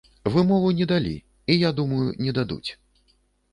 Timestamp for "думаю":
1.81-2.09